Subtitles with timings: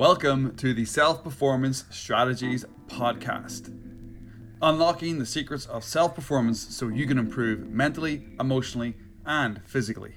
[0.00, 3.68] Welcome to the Self Performance Strategies Podcast.
[4.62, 10.14] Unlocking the secrets of self performance so you can improve mentally, emotionally, and physically.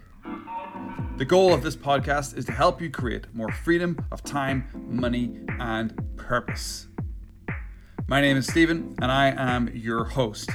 [1.17, 5.37] The goal of this podcast is to help you create more freedom of time, money,
[5.59, 6.87] and purpose.
[8.07, 10.49] My name is Stephen, and I am your host.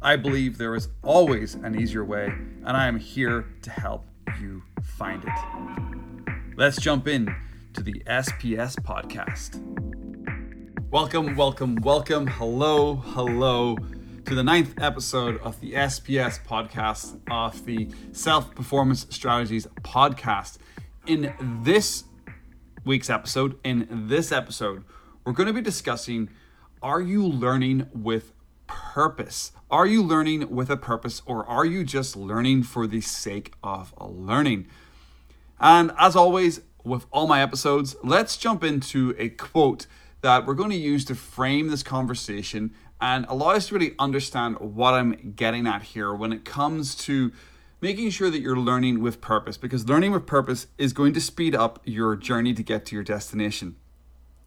[0.00, 4.04] I believe there is always an easier way, and I am here to help
[4.40, 6.36] you find it.
[6.56, 7.34] Let's jump in
[7.74, 9.60] to the SPS podcast.
[10.90, 12.26] Welcome, welcome, welcome.
[12.26, 13.78] Hello, hello
[14.26, 20.58] to the ninth episode of the SPS podcast of the Self Performance Strategies podcast.
[21.06, 22.04] In this
[22.84, 24.84] week's episode, in this episode,
[25.24, 26.28] we're going to be discussing
[26.82, 28.32] are you learning with
[28.66, 29.52] purpose?
[29.70, 33.94] Are you learning with a purpose or are you just learning for the sake of
[33.98, 34.66] learning?
[35.58, 39.86] And as always, with all my episodes, let's jump into a quote
[40.20, 44.58] that we're going to use to frame this conversation and allow us to really understand
[44.60, 47.32] what I'm getting at here when it comes to
[47.80, 51.54] making sure that you're learning with purpose because learning with purpose is going to speed
[51.54, 53.74] up your journey to get to your destination.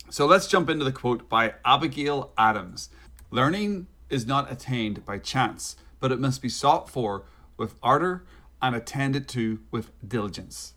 [0.09, 2.89] So let's jump into the quote by Abigail Adams
[3.31, 7.25] Learning is not attained by chance, but it must be sought for
[7.57, 8.23] with ardor
[8.61, 10.75] and attended to with diligence.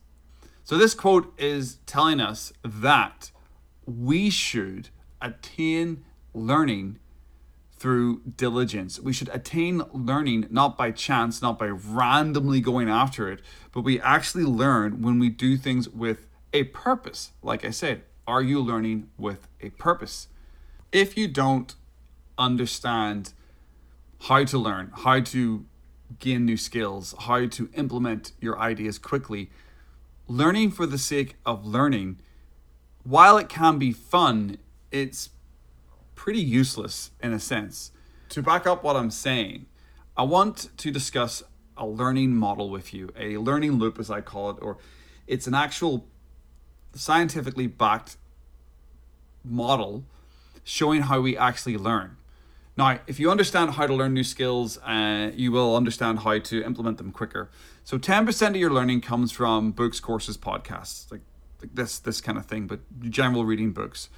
[0.69, 3.31] So, this quote is telling us that
[3.87, 6.99] we should attain learning
[7.79, 9.01] through diligence.
[9.01, 13.41] We should attain learning not by chance, not by randomly going after it,
[13.73, 17.31] but we actually learn when we do things with a purpose.
[17.43, 20.29] Like I said, are you learning with a purpose?
[20.93, 21.75] If you don't
[22.37, 23.33] understand
[24.25, 25.65] how to learn, how to
[26.19, 29.49] gain new skills, how to implement your ideas quickly,
[30.29, 32.21] learning for the sake of learning,
[33.03, 34.59] while it can be fun,
[34.93, 35.31] it's
[36.15, 37.91] pretty useless in a sense.
[38.31, 39.67] To back up what I'm saying,
[40.16, 41.43] I want to discuss
[41.77, 44.77] a learning model with you, a learning loop as I call it, or
[45.27, 46.06] it's an actual
[46.95, 48.16] scientifically backed
[49.43, 50.05] model
[50.62, 52.18] showing how we actually learn.
[52.78, 56.62] Now, if you understand how to learn new skills, uh, you will understand how to
[56.62, 57.50] implement them quicker.
[57.83, 61.22] So, 10% of your learning comes from books, courses, podcasts, like,
[61.61, 62.78] like this this kind of thing, but
[63.11, 64.11] general reading books.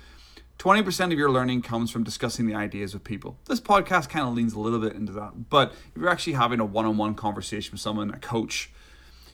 [0.59, 3.39] 20% of your learning comes from discussing the ideas with people.
[3.47, 5.49] This podcast kind of leans a little bit into that.
[5.49, 8.71] But if you're actually having a one on one conversation with someone, a coach,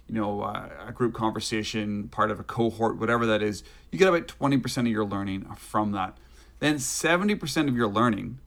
[0.06, 4.06] you know, uh, a group conversation, part of a cohort, whatever that is, you get
[4.06, 6.16] about 20% of your learning from that.
[6.60, 8.38] Then 70% of your learning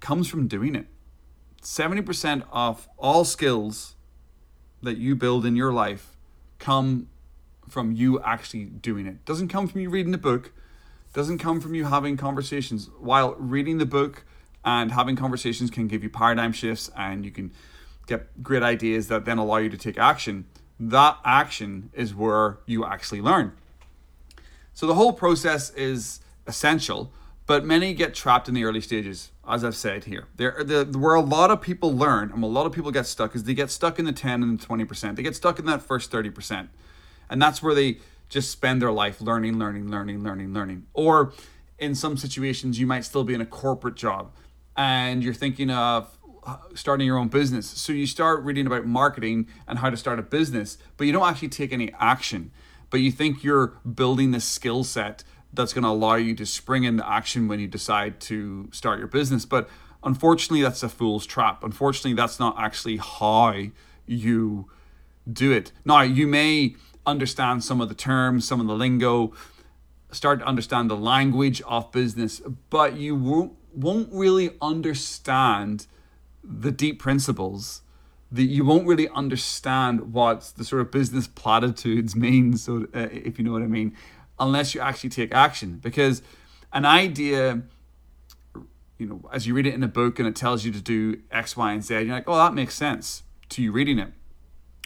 [0.00, 0.86] comes from doing it.
[1.62, 3.94] 70% of all skills
[4.82, 6.16] that you build in your life
[6.58, 7.08] come
[7.68, 9.24] from you actually doing it.
[9.24, 10.52] Doesn't come from you reading the book,
[11.12, 12.88] doesn't come from you having conversations.
[13.00, 14.24] While reading the book
[14.64, 17.52] and having conversations can give you paradigm shifts and you can
[18.06, 20.44] get great ideas that then allow you to take action,
[20.78, 23.52] that action is where you actually learn.
[24.72, 27.10] So the whole process is essential,
[27.46, 30.26] but many get trapped in the early stages, as I've said here.
[30.36, 33.34] There, the, where a lot of people learn and a lot of people get stuck
[33.34, 35.16] is they get stuck in the 10 and the 20%.
[35.16, 36.68] They get stuck in that first 30%.
[37.28, 37.98] And that's where they
[38.28, 40.86] just spend their life learning, learning, learning, learning, learning.
[40.92, 41.32] Or
[41.78, 44.32] in some situations, you might still be in a corporate job
[44.76, 47.66] and you're thinking of uh, starting your own business.
[47.68, 51.28] So you start reading about marketing and how to start a business, but you don't
[51.28, 52.50] actually take any action.
[52.90, 55.24] But you think you're building this skill set
[55.56, 59.08] that's going to allow you to spring into action when you decide to start your
[59.08, 59.44] business.
[59.44, 59.68] But
[60.04, 61.64] unfortunately, that's a fool's trap.
[61.64, 63.54] Unfortunately, that's not actually how
[64.06, 64.70] you
[65.30, 65.72] do it.
[65.84, 69.32] Now, you may understand some of the terms, some of the lingo,
[70.10, 72.40] start to understand the language of business,
[72.70, 75.86] but you won't, won't really understand
[76.44, 77.82] the deep principles
[78.30, 83.38] that you won't really understand what the sort of business platitudes mean so uh, if
[83.38, 83.94] you know what i mean
[84.38, 85.78] unless you actually take action.
[85.82, 86.22] Because
[86.72, 87.62] an idea,
[88.98, 91.20] you know, as you read it in a book and it tells you to do
[91.30, 94.12] X, Y, and Z, you're like, oh, that makes sense to you reading it.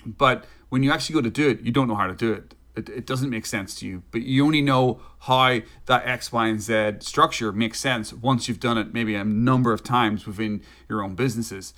[0.04, 2.54] But when you actually go to do it, you don't know how to do it.
[2.76, 6.46] It, it doesn't make sense to you, but you only know how that X, Y,
[6.46, 10.62] and Z structure makes sense once you've done it maybe a number of times within
[10.88, 11.74] your own businesses.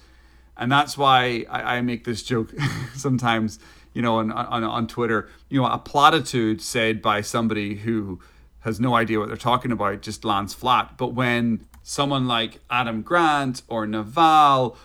[0.56, 2.52] And that's why I, I make this joke
[2.94, 3.58] sometimes
[3.92, 8.20] you know, on, on, on Twitter, you know, a platitude said by somebody who
[8.60, 10.96] has no idea what they're talking about just lands flat.
[10.96, 14.76] But when someone like Adam Grant or Naval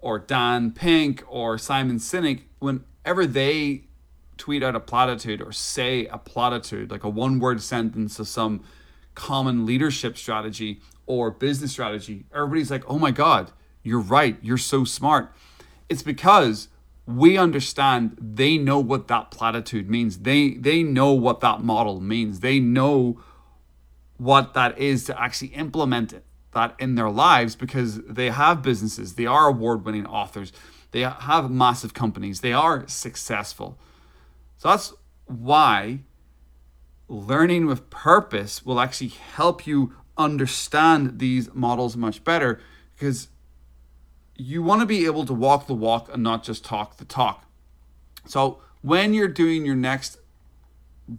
[0.00, 3.84] or Dan Pink or Simon Sinek, whenever they
[4.36, 8.64] tweet out a platitude or say a platitude, like a one word sentence of some
[9.14, 13.52] common leadership strategy or business strategy, everybody's like, oh my God,
[13.82, 14.36] you're right.
[14.42, 15.32] You're so smart.
[15.88, 16.68] It's because
[17.06, 20.18] we understand they know what that platitude means.
[20.18, 22.40] They they know what that model means.
[22.40, 23.20] They know
[24.16, 29.14] what that is to actually implement it, that in their lives because they have businesses.
[29.14, 30.52] They are award-winning authors.
[30.90, 32.40] They have massive companies.
[32.40, 33.78] They are successful.
[34.58, 34.92] So that's
[35.26, 36.00] why
[37.08, 42.60] learning with purpose will actually help you understand these models much better
[42.94, 43.28] because
[44.40, 47.44] you want to be able to walk the walk and not just talk the talk.
[48.26, 50.18] So when you're doing your next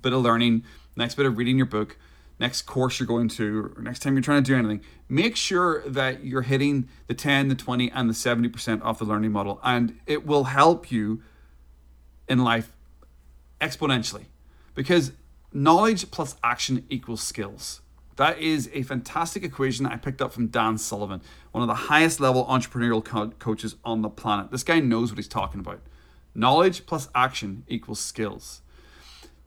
[0.02, 0.64] bit of learning,
[0.96, 1.98] next bit of reading your book,
[2.40, 5.88] next course you're going to, or next time you're trying to do anything, make sure
[5.88, 9.60] that you're hitting the 10, the 20, and the 70% of the learning model.
[9.64, 11.22] And it will help you
[12.28, 12.74] in life
[13.60, 14.26] exponentially
[14.74, 15.12] because
[15.54, 17.82] knowledge plus action equals skills.
[18.22, 21.24] That is a fantastic equation that I picked up from Dan Sullivan,
[21.54, 24.52] one of the highest level entrepreneurial co- coaches on the planet.
[24.52, 25.80] This guy knows what he's talking about.
[26.36, 28.62] Knowledge plus action equals skills.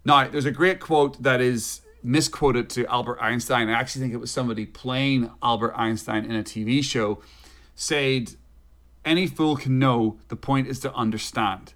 [0.04, 3.68] Now, there's a great quote that is misquoted to Albert Einstein.
[3.68, 7.22] I actually think it was somebody playing Albert Einstein in a TV show
[7.76, 8.32] said,
[9.04, 11.74] Any fool can know, the point is to understand.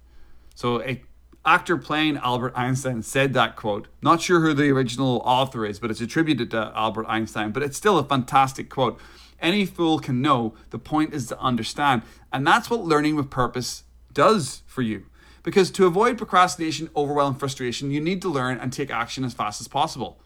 [0.53, 1.01] So a
[1.45, 3.87] actor playing Albert Einstein said that quote.
[4.01, 7.77] Not sure who the original author is, but it's attributed to Albert Einstein, but it's
[7.77, 8.99] still a fantastic quote.
[9.41, 12.01] Any fool can know, the point is to understand.
[12.31, 13.83] And that's what learning with purpose
[14.13, 15.05] does for you.
[15.43, 19.61] Because to avoid procrastination, overwhelm, frustration, you need to learn and take action as fast
[19.61, 20.19] as possible.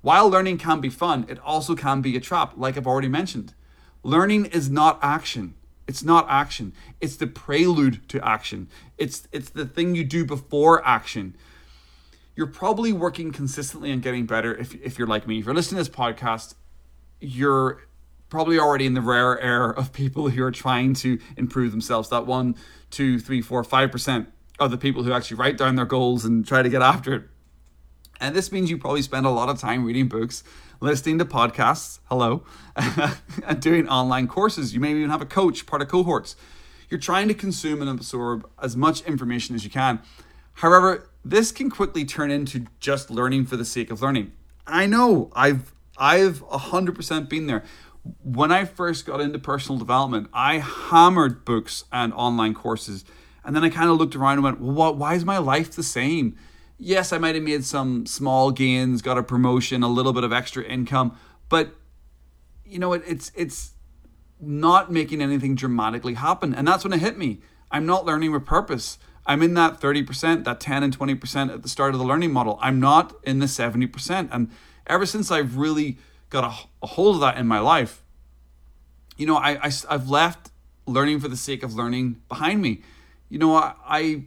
[0.00, 3.52] While learning can be fun, it also can be a trap, like I've already mentioned.
[4.02, 5.54] Learning is not action.
[5.86, 6.72] It's not action.
[7.00, 8.68] It's the prelude to action.
[8.98, 11.36] It's it's the thing you do before action.
[12.34, 15.38] You're probably working consistently and getting better if, if you're like me.
[15.38, 16.54] If you're listening to this podcast,
[17.20, 17.88] you're
[18.28, 22.10] probably already in the rare air of people who are trying to improve themselves.
[22.10, 22.56] That one,
[22.90, 24.28] two, three, four, five percent
[24.58, 27.22] of the people who actually write down their goals and try to get after it.
[28.20, 30.42] And this means you probably spend a lot of time reading books
[30.80, 32.42] listening to podcasts, hello,
[33.46, 34.74] and doing online courses.
[34.74, 36.36] You may even have a coach, part of cohorts.
[36.88, 40.00] You're trying to consume and absorb as much information as you can.
[40.54, 44.32] However, this can quickly turn into just learning for the sake of learning.
[44.66, 47.64] I know I've I've 100% been there.
[48.22, 53.04] When I first got into personal development, I hammered books and online courses.
[53.44, 55.72] And then I kind of looked around and went, well, what, why is my life
[55.72, 56.36] the same?
[56.78, 60.32] Yes, I might have made some small gains, got a promotion, a little bit of
[60.32, 61.18] extra income,
[61.48, 61.74] but
[62.64, 63.72] you know, it, it's it's
[64.40, 66.54] not making anything dramatically happen.
[66.54, 67.40] And that's when it hit me.
[67.70, 68.98] I'm not learning with purpose.
[69.24, 72.58] I'm in that 30%, that 10 and 20% at the start of the learning model.
[72.60, 74.28] I'm not in the 70%.
[74.30, 74.50] And
[74.86, 75.98] ever since I've really
[76.30, 78.02] got a, a hold of that in my life,
[79.16, 80.50] you know, I, I, have left
[80.86, 82.82] learning for the sake of learning behind me.
[83.28, 84.24] You know, I, I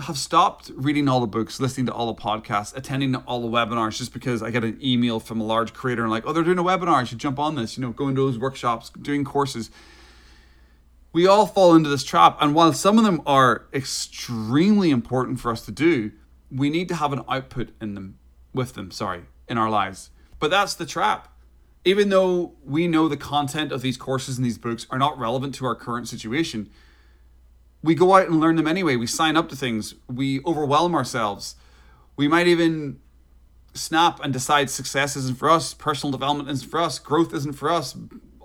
[0.00, 3.96] have stopped reading all the books, listening to all the podcasts, attending all the webinars
[3.96, 6.58] just because I get an email from a large creator and like, oh, they're doing
[6.58, 9.70] a webinar, I should jump on this, you know, going to those workshops, doing courses.
[11.12, 12.36] We all fall into this trap.
[12.40, 16.12] And while some of them are extremely important for us to do,
[16.50, 18.18] we need to have an output in them
[18.52, 20.10] with them, sorry, in our lives.
[20.38, 21.32] But that's the trap.
[21.84, 25.54] Even though we know the content of these courses and these books are not relevant
[25.54, 26.68] to our current situation,
[27.82, 28.96] we go out and learn them anyway.
[28.96, 29.94] We sign up to things.
[30.08, 31.56] We overwhelm ourselves.
[32.16, 32.98] We might even
[33.74, 37.70] snap and decide success isn't for us, personal development isn't for us, growth isn't for
[37.70, 37.96] us,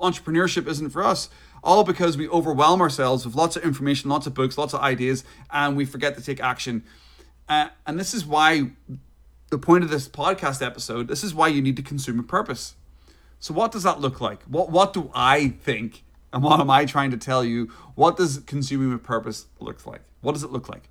[0.01, 1.29] entrepreneurship isn't for us.
[1.63, 5.23] All because we overwhelm ourselves with lots of information, lots of books, lots of ideas,
[5.51, 6.83] and we forget to take action.
[7.47, 8.71] Uh, and this is why
[9.51, 12.75] the point of this podcast episode, this is why you need to consume a purpose.
[13.39, 14.41] So, what does that look like?
[14.43, 17.71] What, what do I think and what am I trying to tell you?
[17.95, 20.01] What does consuming with purpose look like?
[20.21, 20.89] What does it look like?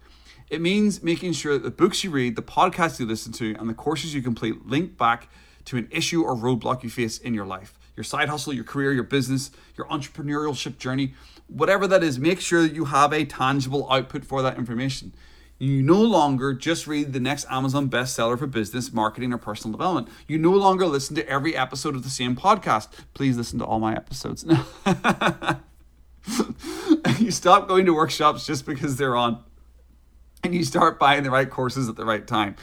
[0.50, 3.68] It means making sure that the books you read, the podcasts you listen to, and
[3.68, 5.28] the courses you complete link back
[5.66, 7.78] to an issue or roadblock you face in your life.
[7.96, 11.14] Your side hustle, your career, your business, your entrepreneurship journey,
[11.46, 15.12] whatever that is, make sure that you have a tangible output for that information.
[15.60, 20.08] You no longer just read the next Amazon bestseller for business, marketing, or personal development.
[20.26, 22.88] You no longer listen to every episode of the same podcast.
[23.12, 24.44] Please listen to all my episodes.
[24.44, 24.66] Now.
[27.18, 29.42] You stop going to workshops just because they're on,
[30.42, 32.56] and you start buying the right courses at the right time.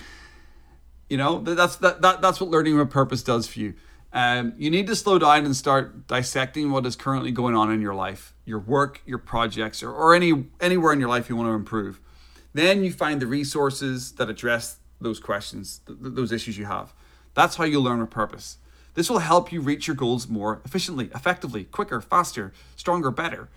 [1.09, 3.75] You know that's that, that that's what learning with purpose does for you.
[4.13, 7.81] Um, you need to slow down and start dissecting what is currently going on in
[7.81, 11.47] your life, your work, your projects, or, or any anywhere in your life you want
[11.47, 12.01] to improve
[12.57, 16.91] Then you find the resources that address those questions, th- those issues you have.
[17.35, 18.57] That's how you learn with purpose.
[18.95, 23.49] This will help you reach your goals more efficiently, effectively, quicker, faster, stronger, better.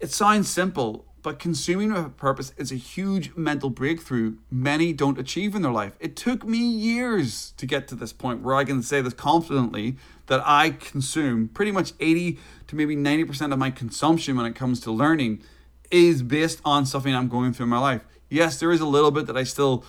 [0.00, 5.54] It sounds simple, but consuming with purpose is a huge mental breakthrough many don't achieve
[5.54, 5.92] in their life.
[6.00, 9.98] It took me years to get to this point where I can say this confidently
[10.28, 12.38] that I consume pretty much 80
[12.68, 15.42] to maybe 90% of my consumption when it comes to learning
[15.90, 18.02] is based on something I'm going through in my life.
[18.28, 19.84] Yes, there is a little bit that I still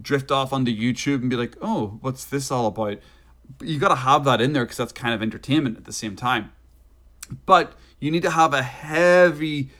[0.00, 2.98] drift off onto YouTube and be like, oh, what's this all about?
[3.58, 5.92] But you got to have that in there because that's kind of entertainment at the
[5.92, 6.52] same time.
[7.44, 9.70] But you need to have a heavy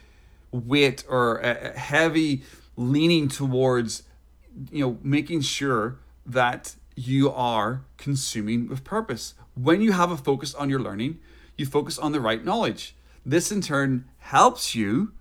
[0.52, 2.42] weight or a heavy
[2.76, 4.04] leaning towards,
[4.70, 9.34] you know, making sure that you are consuming with purpose.
[9.54, 11.18] When you have a focus on your learning,
[11.56, 12.94] you focus on the right knowledge.
[13.24, 15.12] This in turn helps you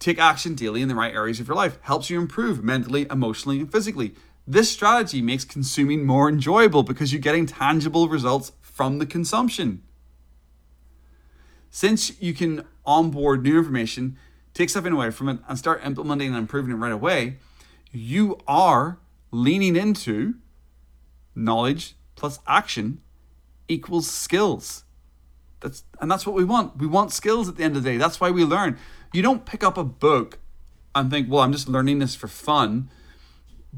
[0.00, 3.60] take action daily in the right areas of your life, helps you improve mentally, emotionally,
[3.60, 4.14] and physically.
[4.46, 9.82] This strategy makes consuming more enjoyable because you're getting tangible results from the consumption.
[11.70, 14.16] Since you can onboard new information,
[14.54, 17.36] take something away from it, and start implementing and improving it right away,
[17.92, 18.98] you are
[19.30, 20.34] leaning into
[21.34, 23.00] knowledge plus action
[23.68, 24.84] equals skills.
[25.60, 26.78] That's and that's what we want.
[26.78, 27.96] We want skills at the end of the day.
[27.96, 28.78] That's why we learn.
[29.12, 30.38] You don't pick up a book
[30.94, 32.88] and think, "Well, I'm just learning this for fun."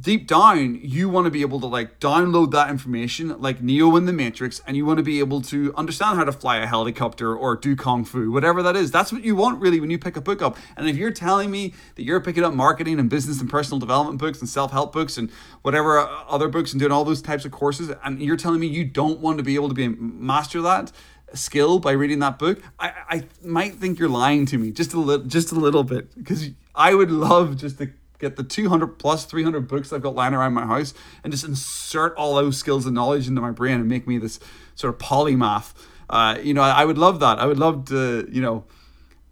[0.00, 4.06] deep down you want to be able to like download that information like neo in
[4.06, 7.36] the matrix and you want to be able to understand how to fly a helicopter
[7.36, 10.16] or do kung fu whatever that is that's what you want really when you pick
[10.16, 13.38] a book up and if you're telling me that you're picking up marketing and business
[13.38, 17.04] and personal development books and self-help books and whatever uh, other books and doing all
[17.04, 19.74] those types of courses and you're telling me you don't want to be able to
[19.74, 20.90] be master that
[21.34, 25.00] skill by reading that book i, I might think you're lying to me just a
[25.00, 27.90] little just a little bit because i would love just to
[28.22, 32.14] get the 200 plus 300 books I've got lying around my house and just insert
[32.16, 34.40] all those skills and knowledge into my brain and make me this
[34.74, 35.74] sort of polymath.
[36.08, 37.38] Uh, you know, I, I, would love that.
[37.38, 38.64] I would love to, you know,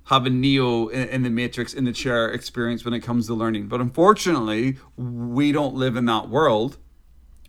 [0.06, 3.34] have a Neo in, in, the Matrix in the chair experience when it comes to
[3.34, 3.68] learning.
[3.68, 6.76] But unfortunately, we don't live in that world.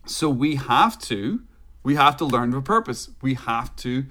[0.06, 1.42] So we have to,
[1.82, 3.10] we have to learn with purpose.
[3.20, 4.06] We have to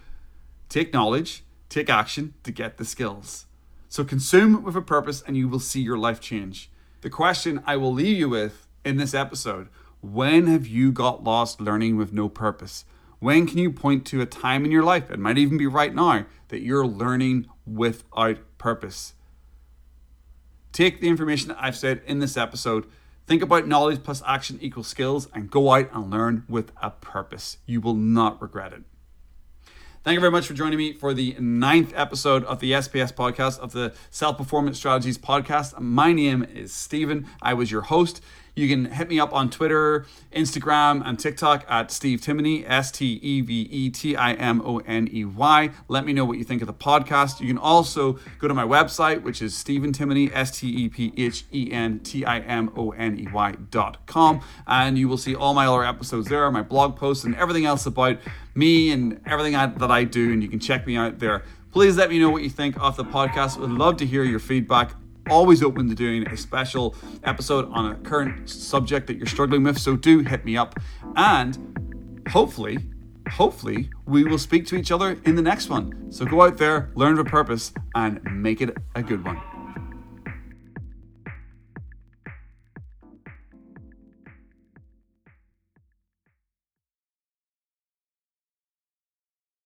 [0.71, 3.45] take knowledge, take action to get the skills.
[3.89, 6.71] So consume with a purpose and you will see your life change.
[7.01, 9.67] The question I will leave you with in this episode
[9.99, 12.85] when have you got lost learning with no purpose?
[13.19, 15.93] When can you point to a time in your life, it might even be right
[15.93, 19.13] now, that you're learning without purpose?
[20.71, 22.87] Take the information I've said in this episode,
[23.27, 27.57] think about knowledge plus action equals skills, and go out and learn with a purpose.
[27.67, 28.83] You will not regret it.
[30.03, 33.59] Thank you very much for joining me for the ninth episode of the SPS podcast
[33.59, 35.79] of the Self Performance Strategies podcast.
[35.79, 37.27] My name is Stephen.
[37.39, 38.19] I was your host.
[38.53, 43.13] You can hit me up on Twitter, Instagram, and TikTok at Steve Timoney, S T
[43.21, 45.69] E V E T I M O N E Y.
[45.87, 47.39] Let me know what you think of the podcast.
[47.39, 51.13] You can also go to my website, which is Stephen Timoney, S T E P
[51.15, 55.17] H E N T I M O N E Y dot com, and you will
[55.17, 58.17] see all my other episodes there, my blog posts, and everything else about
[58.53, 60.33] me and everything I, that I do.
[60.33, 61.43] And you can check me out there.
[61.71, 63.57] Please let me know what you think of the podcast.
[63.57, 64.93] Would love to hear your feedback
[65.31, 69.77] always open to doing a special episode on a current subject that you're struggling with.
[69.79, 70.77] So do hit me up.
[71.15, 72.77] And hopefully,
[73.29, 76.11] hopefully, we will speak to each other in the next one.
[76.11, 79.41] So go out there, learn with purpose, and make it a good one.